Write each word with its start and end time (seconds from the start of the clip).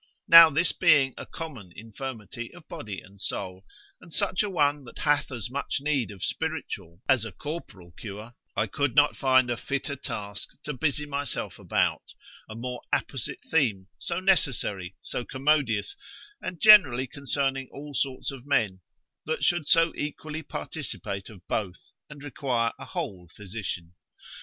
Now 0.27 0.49
this 0.49 0.71
being 0.71 1.13
a 1.15 1.27
common 1.27 1.71
infirmity 1.75 2.51
of 2.55 2.67
body 2.67 3.01
and 3.01 3.21
soul, 3.21 3.67
and 3.99 4.11
such 4.11 4.41
a 4.41 4.49
one 4.49 4.83
that 4.85 4.97
hath 4.97 5.31
as 5.31 5.51
much 5.51 5.77
need 5.79 6.09
of 6.09 6.23
spiritual 6.23 7.03
as 7.07 7.23
a 7.23 7.31
corporal 7.31 7.91
cure, 7.91 8.33
I 8.55 8.65
could 8.65 8.95
not 8.95 9.15
find 9.15 9.51
a 9.51 9.57
fitter 9.57 9.95
task 9.95 10.47
to 10.63 10.73
busy 10.73 11.05
myself 11.05 11.59
about, 11.59 12.01
a 12.49 12.55
more 12.55 12.81
apposite 12.91 13.43
theme, 13.51 13.89
so 13.99 14.19
necessary, 14.19 14.95
so 15.01 15.23
commodious, 15.23 15.95
and 16.41 16.59
generally 16.59 17.05
concerning 17.05 17.69
all 17.71 17.93
sorts 17.93 18.31
of 18.31 18.47
men, 18.47 18.81
that 19.27 19.43
should 19.43 19.67
so 19.67 19.93
equally 19.93 20.41
participate 20.41 21.29
of 21.29 21.47
both, 21.47 21.91
and 22.09 22.23
require 22.23 22.73
a 22.79 22.85
whole 22.85 23.27
physician. 23.35 23.93